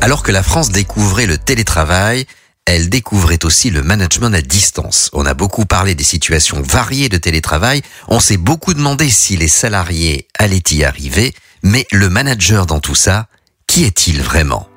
[0.00, 2.26] Alors que la France découvrait le télétravail,
[2.64, 5.10] elle découvrait aussi le management à distance.
[5.12, 9.48] On a beaucoup parlé des situations variées de télétravail, on s'est beaucoup demandé si les
[9.48, 13.26] salariés allaient y arriver, mais le manager dans tout ça,
[13.66, 14.68] qui est-il vraiment?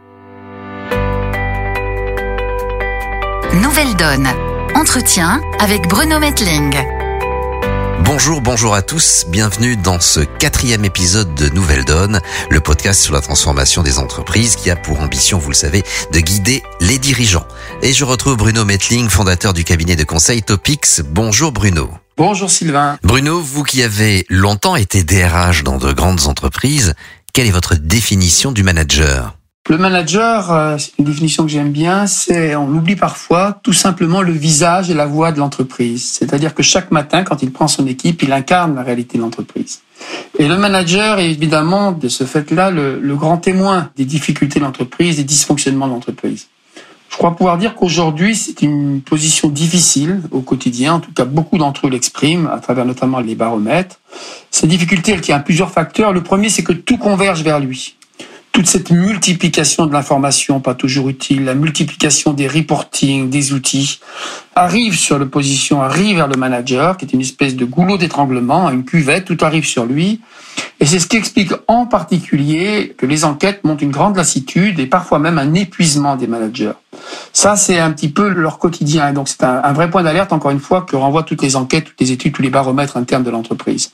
[3.54, 4.28] Nouvelle Donne.
[4.76, 7.03] Entretien avec Bruno Metling.
[8.06, 13.14] Bonjour, bonjour à tous, bienvenue dans ce quatrième épisode de Nouvelle Donne, le podcast sur
[13.14, 17.48] la transformation des entreprises qui a pour ambition, vous le savez, de guider les dirigeants.
[17.82, 21.02] Et je retrouve Bruno Metling, fondateur du cabinet de conseil Topix.
[21.02, 21.90] Bonjour Bruno.
[22.18, 23.00] Bonjour Sylvain.
[23.04, 26.96] Bruno, vous qui avez longtemps été DRH dans de grandes entreprises,
[27.32, 29.34] quelle est votre définition du manager?
[29.70, 34.22] Le manager, euh, c'est une définition que j'aime bien, c'est, on oublie parfois, tout simplement
[34.22, 36.12] le visage et la voix de l'entreprise.
[36.12, 39.82] C'est-à-dire que chaque matin, quand il prend son équipe, il incarne la réalité de l'entreprise.
[40.38, 44.66] Et le manager est évidemment, de ce fait-là, le, le grand témoin des difficultés de
[44.66, 46.48] l'entreprise, des dysfonctionnements de l'entreprise.
[47.10, 50.96] Je crois pouvoir dire qu'aujourd'hui, c'est une position difficile au quotidien.
[50.96, 54.00] En tout cas, beaucoup d'entre eux l'expriment à travers notamment les baromètres.
[54.52, 56.12] Cette difficulté, elle tient à plusieurs facteurs.
[56.12, 57.96] Le premier, c'est que tout converge vers lui
[58.54, 64.00] toute cette multiplication de l'information, pas toujours utile, la multiplication des reporting, des outils,
[64.56, 68.86] arrive sur l'opposition, arrive vers le manager, qui est une espèce de goulot d'étranglement, une
[68.86, 70.22] cuvette, tout arrive sur lui.
[70.80, 74.86] Et c'est ce qui explique en particulier que les enquêtes montrent une grande lassitude et
[74.86, 76.74] parfois même un épuisement des managers.
[77.32, 79.14] Ça, c'est un petit peu leur quotidien.
[79.14, 82.02] Donc, c'est un, vrai point d'alerte, encore une fois, que renvoient toutes les enquêtes, toutes
[82.02, 83.94] les études, tous les baromètres internes de l'entreprise.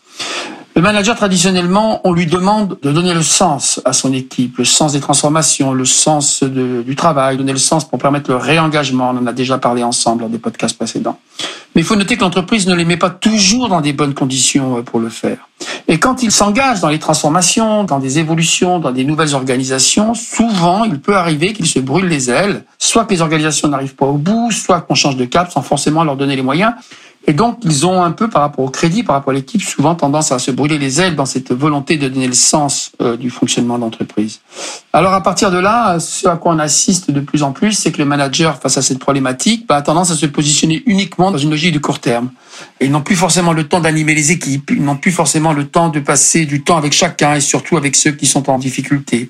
[0.75, 4.93] Le manager, traditionnellement, on lui demande de donner le sens à son équipe, le sens
[4.93, 9.09] des transformations, le sens du travail, donner le sens pour permettre le réengagement.
[9.09, 11.19] On en a déjà parlé ensemble lors des podcasts précédents.
[11.75, 14.77] Mais il faut noter que l'entreprise ne les met pas toujours dans des bonnes conditions
[14.77, 15.37] euh, pour le faire.
[15.87, 20.83] Et quand il s'engage dans les transformations, dans des évolutions, dans des nouvelles organisations, souvent
[20.83, 24.17] il peut arriver qu'il se brûle les ailes, soit que les organisations n'arrivent pas au
[24.17, 26.73] bout, soit qu'on change de cap sans forcément leur donner les moyens.
[27.27, 29.93] Et donc, ils ont un peu, par rapport au crédit, par rapport à l'équipe, souvent
[29.93, 33.29] tendance à se brûler les ailes dans cette volonté de donner le sens euh, du
[33.29, 34.39] fonctionnement d'entreprise.
[34.93, 37.91] Alors, à partir de là, ce à quoi on assiste de plus en plus, c'est
[37.91, 41.37] que le manager, face à cette problématique, bah, a tendance à se positionner uniquement dans
[41.37, 42.31] une logique de court terme.
[42.81, 45.89] ils n'ont plus forcément le temps d'animer les équipes, ils n'ont plus forcément le temps
[45.89, 49.29] de passer du temps avec chacun et surtout avec ceux qui sont en difficulté.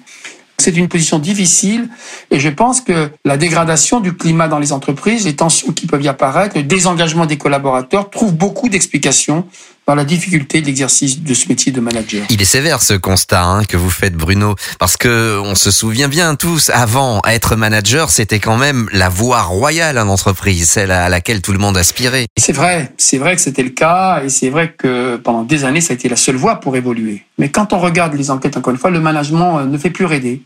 [0.60, 1.90] C'est une position difficile
[2.32, 6.04] et je pense que la dégradation du climat dans les entreprises, les tensions qui peuvent
[6.04, 9.46] y apparaître, le désengagement des collaborateurs trouvent beaucoup d'explications
[9.90, 12.24] dans la difficulté de l'exercice de ce métier de manager.
[12.30, 16.08] Il est sévère ce constat hein, que vous faites, Bruno, parce que on se souvient
[16.08, 21.10] bien tous, avant, être manager, c'était quand même la voie royale en entreprise, celle à
[21.10, 22.28] laquelle tout le monde aspirait.
[22.38, 25.82] C'est vrai, c'est vrai que c'était le cas, et c'est vrai que pendant des années,
[25.82, 27.26] ça a été la seule voie pour évoluer.
[27.40, 30.06] Mais quand on regarde les enquêtes, encore une fois, le management euh, ne fait plus
[30.06, 30.44] raider.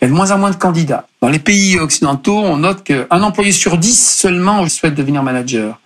[0.00, 1.06] Il y a de moins en moins de candidats.
[1.22, 5.80] Dans les pays occidentaux, on note qu'un employé sur dix seulement souhaite devenir manager.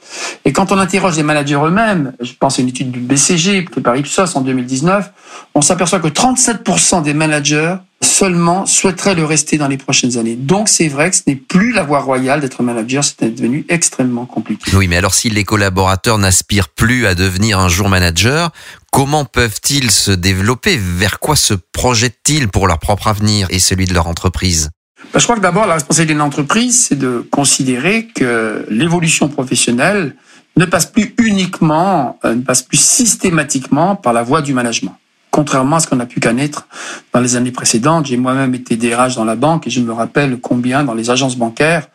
[0.44, 3.96] Et quand on interroge les managers eux-mêmes, je pense à une étude du BCG, par
[3.96, 5.12] Ipsos en 2019,
[5.54, 10.36] on s'aperçoit que 37% des managers seulement souhaiteraient le rester dans les prochaines années.
[10.36, 14.26] Donc c'est vrai que ce n'est plus la voie royale d'être manager, c'est devenu extrêmement
[14.26, 14.70] compliqué.
[14.74, 18.50] Oui, mais alors si les collaborateurs n'aspirent plus à devenir un jour manager,
[18.90, 20.78] comment peuvent-ils se développer?
[20.78, 24.70] Vers quoi se projettent-ils pour leur propre avenir et celui de leur entreprise?
[25.12, 30.14] Bah, je crois que d'abord, la responsabilité d'une entreprise, c'est de considérer que l'évolution professionnelle
[30.56, 34.96] ne passe plus uniquement, euh, ne passe plus systématiquement par la voie du management.
[35.30, 36.66] Contrairement à ce qu'on a pu connaître
[37.12, 40.38] dans les années précédentes, j'ai moi-même été DRH dans la banque et je me rappelle
[40.40, 41.86] combien dans les agences bancaires,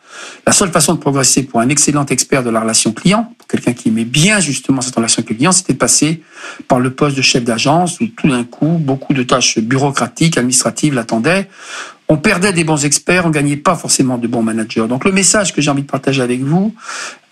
[0.46, 3.74] la seule façon de progresser pour un excellent expert de la relation client, pour quelqu'un
[3.74, 6.22] qui aimait bien justement cette relation client, c'était passer
[6.66, 10.94] par le poste de chef d'agence où tout d'un coup, beaucoup de tâches bureaucratiques, administratives
[10.94, 11.48] l'attendaient
[12.08, 14.86] on perdait des bons experts, on gagnait pas forcément de bons managers.
[14.88, 16.74] Donc le message que j'ai envie de partager avec vous,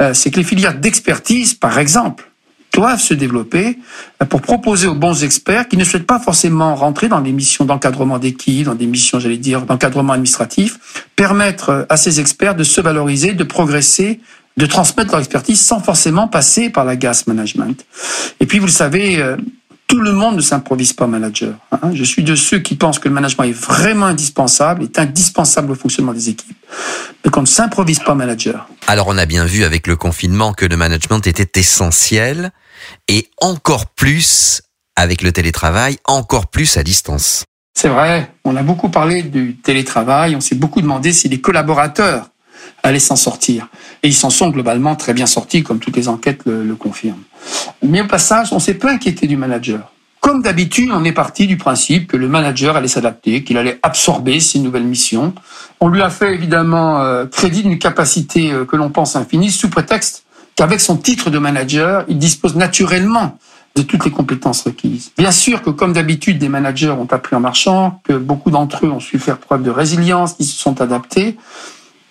[0.02, 2.30] euh, c'est que les filières d'expertise, par exemple,
[2.74, 3.78] doivent se développer
[4.22, 7.64] euh, pour proposer aux bons experts qui ne souhaitent pas forcément rentrer dans des missions
[7.64, 12.64] d'encadrement d'équipe, dans des missions, j'allais dire, d'encadrement administratif, permettre euh, à ces experts de
[12.64, 14.20] se valoriser, de progresser,
[14.56, 17.84] de transmettre leur expertise sans forcément passer par la gas management.
[18.40, 19.20] Et puis, vous le savez,
[19.86, 21.54] tout le monde ne s'improvise pas manager.
[21.70, 21.90] Hein.
[21.92, 25.74] Je suis de ceux qui pensent que le management est vraiment indispensable, est indispensable au
[25.74, 26.56] fonctionnement des équipes,
[27.24, 28.68] mais qu'on ne s'improvise pas manager.
[28.86, 32.50] Alors on a bien vu avec le confinement que le management était essentiel,
[33.08, 34.62] et encore plus
[34.96, 37.44] avec le télétravail, encore plus à distance.
[37.76, 42.30] C'est vrai, on a beaucoup parlé du télétravail, on s'est beaucoup demandé si les collaborateurs
[42.84, 43.68] allaient s'en sortir.
[44.02, 47.22] Et ils s'en sont globalement très bien sortis, comme toutes les enquêtes le, confirment.
[47.82, 49.90] Mais au passage, on s'est peu inquiété du manager.
[50.20, 54.40] Comme d'habitude, on est parti du principe que le manager allait s'adapter, qu'il allait absorber
[54.40, 55.34] ces nouvelles missions.
[55.80, 59.68] On lui a fait évidemment euh, crédit d'une capacité euh, que l'on pense infinie, sous
[59.68, 60.24] prétexte
[60.56, 63.38] qu'avec son titre de manager, il dispose naturellement
[63.76, 65.10] de toutes les compétences requises.
[65.18, 68.90] Bien sûr que, comme d'habitude, des managers ont appris en marchant, que beaucoup d'entre eux
[68.90, 71.36] ont su faire preuve de résilience, qu'ils se sont adaptés,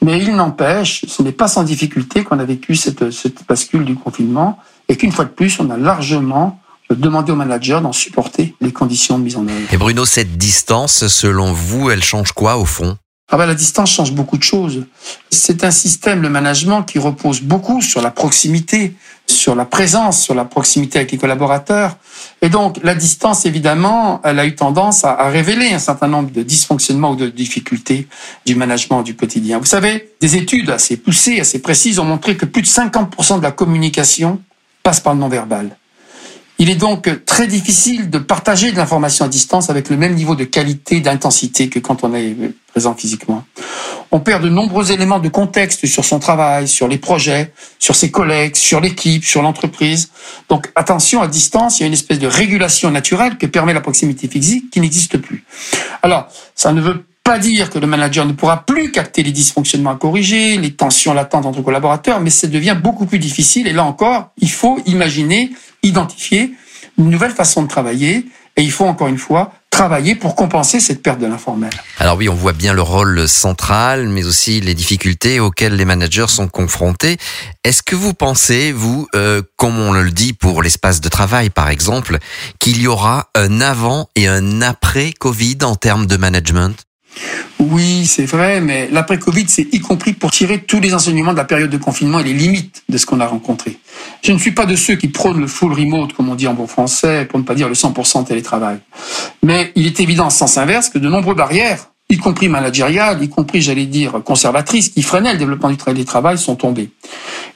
[0.01, 3.04] mais il n'empêche, ce n'est pas sans difficulté qu'on a vécu cette,
[3.48, 4.60] bascule du confinement,
[4.90, 6.60] et qu'une fois de plus, on a largement
[6.90, 9.74] demander au manager d'en supporter les conditions de mise en œuvre.
[9.74, 12.98] Et Bruno, cette distance, selon vous, elle change quoi au fond?
[13.33, 14.85] Ah ben, la distance change beaucoup de choses.
[15.31, 18.94] C'est un système, le management, qui repose beaucoup sur la proximité,
[19.25, 21.97] sur la présence, sur la proximité avec les collaborateurs.
[22.44, 26.44] Et donc, la distance, évidemment, elle a eu tendance à, révéler un certain nombre de
[26.44, 28.07] dysfonctionnements ou de difficultés
[28.45, 29.57] du management du quotidien.
[29.57, 33.44] Vous savez, des études assez poussées, assez précises ont montré que plus de 50% de
[33.44, 34.41] la communication
[34.83, 35.75] passe par le non-verbal.
[36.63, 40.33] Il est donc très difficile de partager de l'information à distance avec le même niveau
[40.33, 42.33] de qualité, d'intensité que quand on est
[42.68, 43.44] présent physiquement.
[44.12, 48.12] On perd de nombreux éléments de contexte sur son travail, sur les projets, sur ses
[48.12, 50.12] collègues, sur l'équipe, sur l'entreprise.
[50.48, 53.81] Donc attention, à distance, il y a une espèce de régulation naturelle que permet la
[53.81, 55.44] proximité physique qui n'existe plus.
[56.01, 59.91] Alors, ça ne veut pas dire que le manager ne pourra plus capter les dysfonctionnements
[59.91, 63.67] à corriger, les tensions latentes entre collaborateurs, mais ça devient beaucoup plus difficile.
[63.67, 65.51] Et là encore, il faut imaginer
[65.83, 66.53] identifier
[66.97, 68.25] une nouvelle façon de travailler
[68.55, 71.71] et il faut encore une fois travailler pour compenser cette perte de l'informel.
[71.97, 76.27] Alors oui, on voit bien le rôle central, mais aussi les difficultés auxquelles les managers
[76.27, 77.17] sont confrontés.
[77.63, 81.69] Est-ce que vous pensez, vous, euh, comme on le dit pour l'espace de travail par
[81.69, 82.19] exemple,
[82.59, 86.75] qu'il y aura un avant et un après Covid en termes de management?
[87.60, 91.45] Oui, c'est vrai, mais l'après-Covid, c'est y compris pour tirer tous les enseignements de la
[91.45, 93.77] période de confinement et les limites de ce qu'on a rencontré.
[94.24, 96.54] Je ne suis pas de ceux qui prônent le full remote, comme on dit en
[96.54, 98.80] bon français, pour ne pas dire le 100% télétravail.
[99.44, 103.30] Mais il est évident en sens inverse que de nombreuses barrières, y compris managériales, y
[103.30, 106.89] compris, j'allais dire, conservatrices, qui freinaient le développement du télétravail, sont tombées.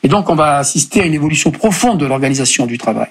[0.04, 3.10] Et donc, on va assister à une évolution profonde de l'organisation du travail.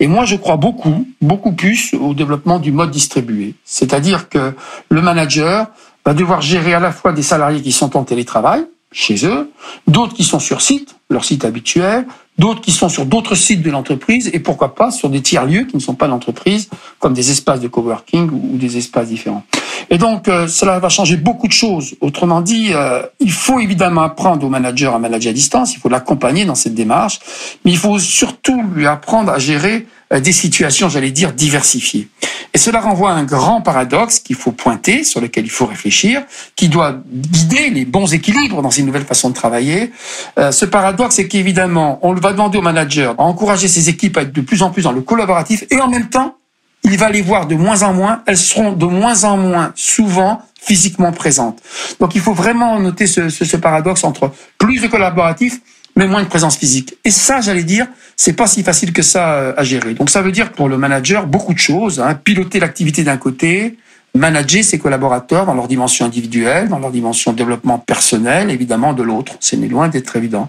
[0.00, 3.54] Et moi, je crois beaucoup, beaucoup plus au développement du mode distribué.
[3.64, 4.54] C'est-à-dire que
[4.88, 5.66] le manager
[6.04, 9.50] va devoir gérer à la fois des salariés qui sont en télétravail, chez eux,
[9.86, 12.06] d'autres qui sont sur site, leur site habituel,
[12.38, 15.76] d'autres qui sont sur d'autres sites de l'entreprise et pourquoi pas sur des tiers-lieux qui
[15.76, 16.68] ne sont pas l'entreprise,
[16.98, 19.44] comme des espaces de coworking ou des espaces différents.
[19.90, 21.94] Et donc, euh, cela va changer beaucoup de choses.
[22.00, 25.88] Autrement dit, euh, il faut évidemment apprendre au manager à manager à distance, il faut
[25.88, 27.20] l'accompagner dans cette démarche,
[27.64, 32.08] mais il faut surtout lui apprendre à gérer des situations, j'allais dire, diversifiées.
[32.54, 36.22] Et cela renvoie à un grand paradoxe qu'il faut pointer, sur lequel il faut réfléchir,
[36.56, 39.92] qui doit guider les bons équilibres dans ces nouvelles façons de travailler.
[40.36, 44.32] ce paradoxe, c'est qu'évidemment, on va demander au manager à encourager ses équipes à être
[44.32, 46.38] de plus en plus dans le collaboratif et en même temps,
[46.84, 50.42] il va les voir de moins en moins, elles seront de moins en moins souvent
[50.60, 51.60] physiquement présentes.
[52.00, 55.60] Donc il faut vraiment noter ce, ce, ce paradoxe entre plus de collaboratif,
[55.98, 56.96] mais moins de présence physique.
[57.04, 59.94] Et ça, j'allais dire, c'est pas si facile que ça euh, à gérer.
[59.94, 61.98] Donc ça veut dire pour le manager beaucoup de choses.
[61.98, 62.14] Hein.
[62.14, 63.78] Piloter l'activité d'un côté,
[64.14, 69.32] manager ses collaborateurs dans leur dimension individuelle, dans leur dimension développement personnel, évidemment de l'autre.
[69.40, 70.48] Ce n'est loin d'être évident.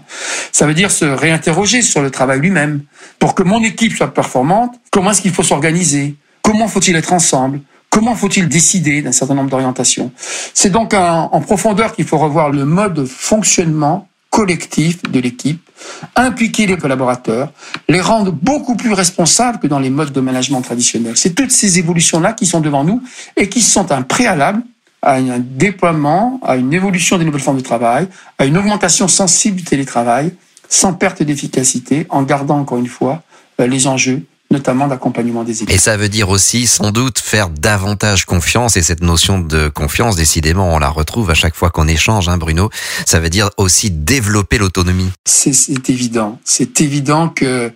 [0.52, 2.82] Ça veut dire se réinterroger sur le travail lui-même.
[3.18, 6.14] Pour que mon équipe soit performante, comment est-ce qu'il faut s'organiser?
[6.42, 7.60] Comment faut-il être ensemble?
[7.90, 10.12] Comment faut-il décider d'un certain nombre d'orientations?
[10.54, 15.68] C'est donc en profondeur qu'il faut revoir le mode de fonctionnement collectif de l'équipe,
[16.14, 17.52] impliquer les collaborateurs,
[17.88, 21.16] les rendre beaucoup plus responsables que dans les modes de management traditionnels.
[21.16, 23.02] C'est toutes ces évolutions-là qui sont devant nous
[23.36, 24.62] et qui sont un préalable
[25.02, 28.06] à un déploiement, à une évolution des nouvelles formes de travail,
[28.38, 30.32] à une augmentation sensible du télétravail,
[30.68, 33.22] sans perte d'efficacité, en gardant encore une fois
[33.60, 35.70] euh, les enjeux notamment d'accompagnement des équipes.
[35.70, 40.16] Et ça veut dire aussi sans doute faire davantage confiance et cette notion de confiance
[40.16, 42.68] décidément on la retrouve à chaque fois qu'on échange hein, Bruno,
[43.06, 45.10] ça veut dire aussi développer l'autonomie.
[45.24, 47.72] C'est évident, c'est évident que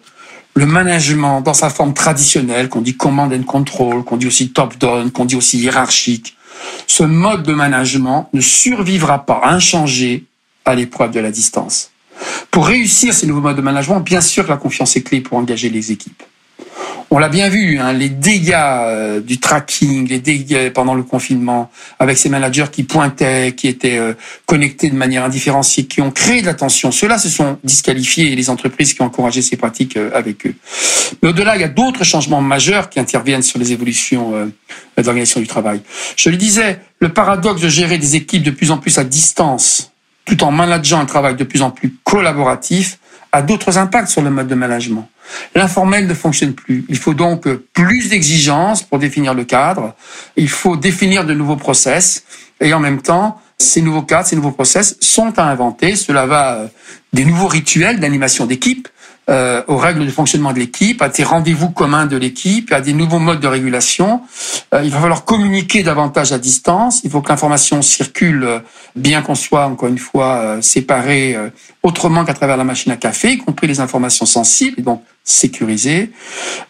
[0.57, 5.11] le management dans sa forme traditionnelle, qu'on dit command and control, qu'on dit aussi top-down,
[5.11, 6.37] qu'on dit aussi hiérarchique,
[6.87, 10.25] ce mode de management ne survivra pas inchangé
[10.65, 11.91] à l'épreuve de la distance.
[12.51, 15.37] Pour réussir ces nouveaux modes de management, bien sûr que la confiance est clé pour
[15.37, 16.23] engager les équipes
[17.15, 21.71] on l'a bien vu, hein, les dégâts euh, du tracking, les dégâts pendant le confinement,
[22.01, 24.15] avec ces managers qui pointaient, qui étaient euh,
[24.47, 26.91] connectés de manière indifférenciée, qui ont créé de la tension.
[26.91, 30.57] Ceux-là se sont disqualifiés et les entreprises qui ont encouragé ces pratiques euh, avec eux.
[31.23, 35.41] Mais au-delà, il y a d'autres changements majeurs qui interviennent sur les évolutions de l'organisation
[35.41, 35.83] du travail.
[36.17, 39.93] Je le disais, le paradoxe de gérer des équipes de plus en plus à distance,
[40.25, 42.99] tout en manageant un travail de plus en plus collaboratif,
[43.31, 45.09] a d'autres impacts sur le mode de management.
[45.55, 46.85] L'informel ne fonctionne plus.
[46.89, 49.95] Il faut donc plus d'exigences pour définir le cadre.
[50.37, 52.25] Il faut définir de nouveaux process
[52.61, 55.97] et en même temps, ces nouveaux cadres, ces nouveaux process sont à inventer.
[55.97, 56.67] Cela va euh,
[57.13, 58.89] des nouveaux rituels d'animation d'équipe
[59.31, 62.93] euh, aux règles de fonctionnement de l'équipe, à des rendez-vous communs de l'équipe, à des
[62.93, 64.23] nouveaux modes de régulation.
[64.75, 67.01] Euh, il va falloir communiquer davantage à distance.
[67.05, 68.63] Il faut que l'information circule,
[68.97, 71.37] bien qu'on soit encore une fois séparé
[71.83, 76.13] autrement qu'à travers la machine à café, y compris les informations sensibles, donc sécurisées.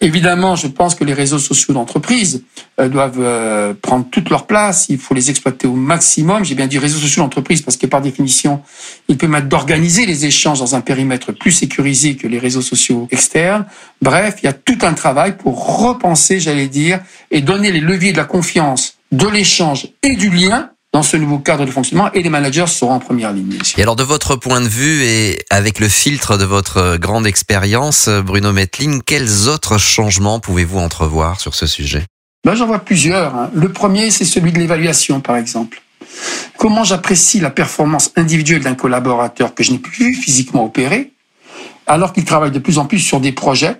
[0.01, 2.45] Évidemment, je pense que les réseaux sociaux d'entreprise
[2.79, 4.87] doivent prendre toute leur place.
[4.89, 6.45] Il faut les exploiter au maximum.
[6.45, 8.63] J'ai bien dit réseaux sociaux d'entreprise parce que par définition,
[9.09, 13.67] ils permettent d'organiser les échanges dans un périmètre plus sécurisé que les réseaux sociaux externes.
[14.01, 18.13] Bref, il y a tout un travail pour repenser, j'allais dire, et donner les leviers
[18.13, 22.23] de la confiance, de l'échange et du lien dans ce nouveau cadre de fonctionnement et
[22.23, 23.59] les managers seront en première ligne.
[23.77, 28.09] Et alors de votre point de vue et avec le filtre de votre grande expérience,
[28.09, 32.05] Bruno Metling, quels autres changements pouvez-vous entrevoir sur ce sujet?
[32.45, 33.35] Ben, J'en vois plusieurs.
[33.35, 33.51] Hein.
[33.55, 35.83] Le premier, c'est celui de l'évaluation, par exemple.
[36.59, 41.13] Comment j'apprécie la performance individuelle d'un collaborateur que je n'ai plus vu physiquement opérer,
[41.89, 43.79] alors qu'il travaille de plus en plus sur des projets,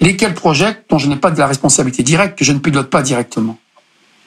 [0.00, 3.02] lesquels projets dont je n'ai pas de la responsabilité directe, que je ne pilote pas
[3.02, 3.58] directement.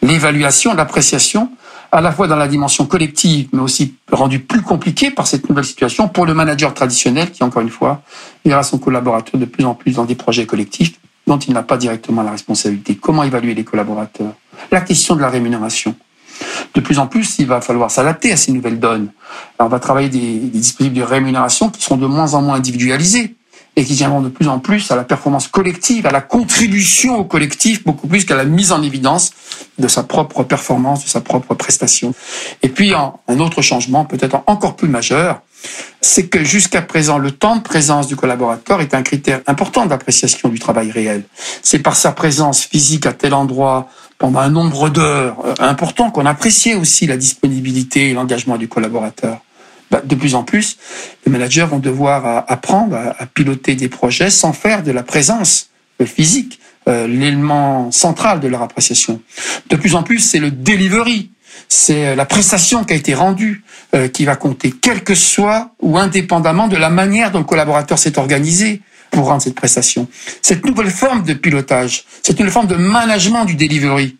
[0.03, 1.49] L'évaluation, l'appréciation,
[1.91, 5.65] à la fois dans la dimension collective, mais aussi rendue plus compliquée par cette nouvelle
[5.65, 8.01] situation pour le manager traditionnel qui, encore une fois,
[8.45, 10.93] verra son collaborateur de plus en plus dans des projets collectifs
[11.27, 12.95] dont il n'a pas directement la responsabilité.
[12.95, 14.33] Comment évaluer les collaborateurs?
[14.71, 15.95] La question de la rémunération.
[16.73, 19.11] De plus en plus, il va falloir s'adapter à ces nouvelles donnes.
[19.59, 23.35] On va travailler des, des dispositifs de rémunération qui seront de moins en moins individualisés
[23.75, 27.23] et qui tiendront de plus en plus à la performance collective, à la contribution au
[27.23, 29.31] collectif, beaucoup plus qu'à la mise en évidence
[29.79, 32.13] de sa propre performance, de sa propre prestation.
[32.63, 35.41] Et puis, un autre changement, peut-être encore plus majeur,
[36.01, 40.49] c'est que jusqu'à présent, le temps de présence du collaborateur est un critère important d'appréciation
[40.49, 41.23] du travail réel.
[41.61, 43.87] C'est par sa présence physique à tel endroit,
[44.17, 49.39] pendant un nombre d'heures euh, important qu'on appréciait aussi la disponibilité et l'engagement du collaborateur.
[49.91, 50.77] Bah, de plus en plus,
[51.25, 55.69] les managers vont devoir euh, apprendre à, piloter des projets sans faire de la présence
[56.01, 59.21] euh, physique l'élément central de leur appréciation.
[59.69, 61.29] De plus en plus, c'est le delivery,
[61.69, 63.63] c'est la prestation qui a été rendue
[64.11, 68.17] qui va compter, quel que soit ou indépendamment de la manière dont le collaborateur s'est
[68.17, 68.81] organisé
[69.11, 70.07] pour rendre cette prestation.
[70.41, 74.17] Cette nouvelle forme de pilotage, cette nouvelle forme de management du delivery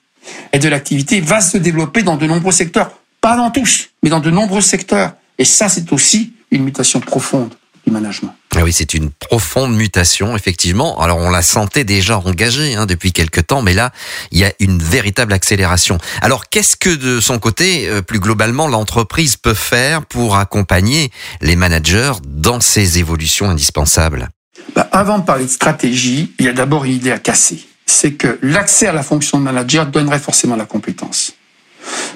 [0.53, 2.91] et de l'activité va se développer dans de nombreux secteurs.
[3.21, 5.13] Pas dans tous, mais dans de nombreux secteurs.
[5.37, 7.53] Et ça, c'est aussi une mutation profonde
[7.85, 8.33] du management.
[8.55, 10.99] Ah oui, c'est une profonde mutation, effectivement.
[10.99, 13.91] Alors, on la sentait déjà engagée hein, depuis quelques temps, mais là,
[14.31, 15.97] il y a une véritable accélération.
[16.21, 21.11] Alors, qu'est-ce que de son côté, euh, plus globalement, l'entreprise peut faire pour accompagner
[21.41, 24.27] les managers dans ces évolutions indispensables?
[24.75, 27.65] Bah, avant de parler de stratégie, il y a d'abord une idée à casser.
[27.85, 31.33] C'est que l'accès à la fonction de manager donnerait forcément la compétence.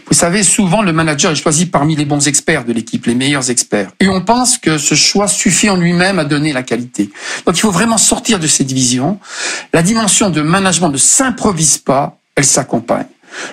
[0.07, 3.50] Vous savez, souvent le manager est choisi parmi les bons experts de l'équipe, les meilleurs
[3.50, 3.91] experts.
[4.00, 7.10] Et on pense que ce choix suffit en lui-même à donner la qualité.
[7.45, 9.19] Donc il faut vraiment sortir de cette vision.
[9.74, 13.07] La dimension de management ne s'improvise pas, elle s'accompagne.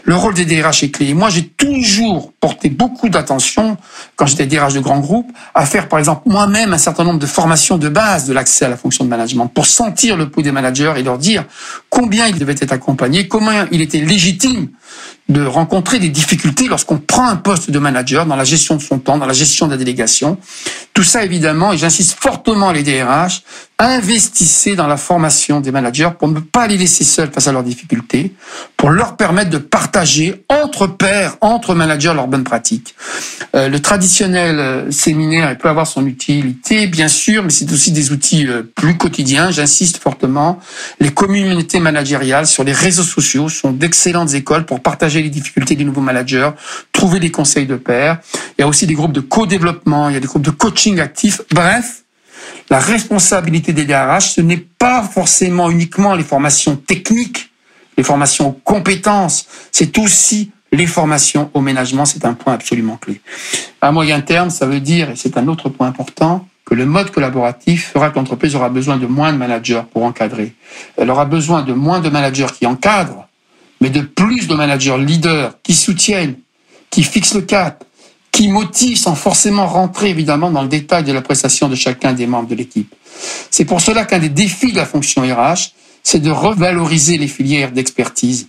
[0.04, 1.14] Le rôle des DRH est clé.
[1.14, 3.76] moi, j'ai toujours porté beaucoup d'attention,
[4.16, 7.26] quand j'étais DRH de grands groupes, à faire, par exemple, moi-même un certain nombre de
[7.26, 10.52] formations de base de l'accès à la fonction de management pour sentir le pouls des
[10.52, 11.44] managers et leur dire
[11.90, 14.68] combien ils devaient être accompagnés, comment il était légitime
[15.32, 18.98] de rencontrer des difficultés lorsqu'on prend un poste de manager dans la gestion de son
[18.98, 20.38] temps, dans la gestion de la délégation.
[20.94, 23.42] Tout ça, évidemment, et j'insiste fortement les DRH,
[23.78, 27.64] investissez dans la formation des managers pour ne pas les laisser seuls face à leurs
[27.64, 28.32] difficultés,
[28.76, 32.94] pour leur permettre de partager entre pairs, entre managers leurs bonnes pratiques.
[33.56, 38.12] Euh, le traditionnel euh, séminaire peut avoir son utilité, bien sûr, mais c'est aussi des
[38.12, 39.50] outils euh, plus quotidiens.
[39.50, 40.60] J'insiste fortement.
[41.00, 45.84] Les communautés managériales sur les réseaux sociaux sont d'excellentes écoles pour partager les difficultés des
[45.84, 46.50] nouveaux managers,
[46.92, 48.18] trouver des conseils de pairs.
[48.58, 51.00] Il y a aussi des groupes de co-développement, il y a des groupes de coaching
[51.00, 51.40] actif.
[51.52, 52.02] Bref,
[52.70, 57.50] la responsabilité des DRH, ce n'est pas forcément uniquement les formations techniques,
[57.96, 63.20] les formations aux compétences, c'est aussi les formations au ménagement, c'est un point absolument clé.
[63.80, 67.10] À moyen terme, ça veut dire, et c'est un autre point important, que le mode
[67.10, 70.54] collaboratif fera que l'entreprise aura besoin de moins de managers pour encadrer.
[70.96, 73.28] Elle aura besoin de moins de managers qui encadrent,
[73.82, 76.36] mais de plus de managers leaders qui soutiennent,
[76.88, 77.84] qui fixent le cap,
[78.30, 82.28] qui motive sans forcément rentrer évidemment dans le détail de la prestation de chacun des
[82.28, 82.94] membres de l'équipe.
[83.50, 85.72] C'est pour cela qu'un des défis de la fonction RH,
[86.04, 88.46] c'est de revaloriser les filières d'expertise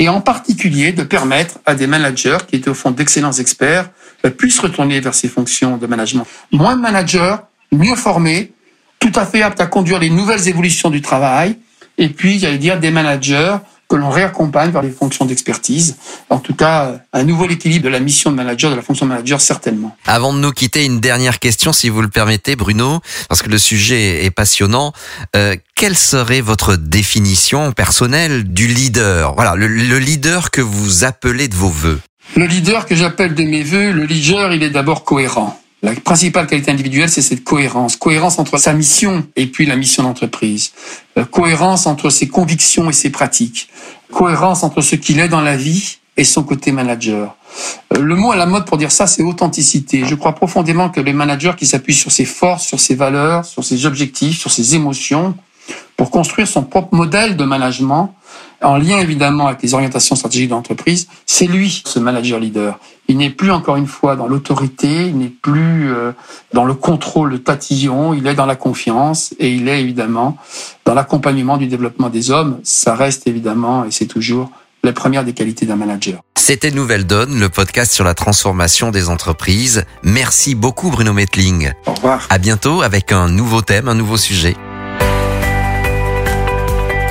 [0.00, 3.88] et en particulier de permettre à des managers qui étaient au fond d'excellents experts
[4.36, 6.26] puissent retourner vers ces fonctions de management.
[6.50, 7.36] Moins de managers,
[7.70, 8.50] mieux formés,
[8.98, 11.56] tout à fait aptes à conduire les nouvelles évolutions du travail,
[11.98, 13.56] et puis, j'allais dire, des managers
[13.92, 15.96] que l'on réaccompagne vers les fonctions d'expertise.
[16.30, 19.10] En tout cas, un nouveau équilibre de la mission de manager, de la fonction de
[19.10, 19.94] manager, certainement.
[20.06, 23.58] Avant de nous quitter, une dernière question, si vous le permettez, Bruno, parce que le
[23.58, 24.94] sujet est passionnant.
[25.36, 29.34] Euh, quelle serait votre définition personnelle du leader?
[29.34, 32.00] Voilà, le, le leader que vous appelez de vos voeux.
[32.34, 35.61] Le leader que j'appelle de mes voeux, le leader, il est d'abord cohérent.
[35.84, 37.96] La principale qualité individuelle, c'est cette cohérence.
[37.96, 40.72] Cohérence entre sa mission et puis la mission d'entreprise.
[41.18, 43.68] Euh, cohérence entre ses convictions et ses pratiques.
[44.12, 47.36] Cohérence entre ce qu'il est dans la vie et son côté manager.
[47.94, 50.04] Euh, le mot à la mode pour dire ça, c'est authenticité.
[50.06, 53.64] Je crois profondément que les managers qui s'appuient sur ses forces, sur ses valeurs, sur
[53.64, 55.34] ses objectifs, sur ses émotions,
[55.96, 58.14] pour construire son propre modèle de management,
[58.62, 62.78] en lien évidemment avec les orientations stratégiques de l'entreprise, c'est lui, ce manager leader.
[63.08, 66.12] Il n'est plus encore une fois dans l'autorité, il n'est plus euh,
[66.52, 70.36] dans le contrôle, le tatillon, il est dans la confiance et il est évidemment
[70.84, 72.60] dans l'accompagnement du développement des hommes.
[72.62, 74.50] Ça reste évidemment, et c'est toujours
[74.84, 76.20] la première des qualités d'un manager.
[76.36, 79.84] C'était Nouvelle Donne, le podcast sur la transformation des entreprises.
[80.02, 81.72] Merci beaucoup Bruno Metling.
[81.86, 82.26] Au revoir.
[82.30, 84.56] À bientôt avec un nouveau thème, un nouveau sujet.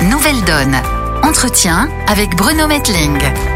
[0.02, 1.01] Nouvelle Donne.
[1.22, 3.51] Entretien avec Bruno Metling.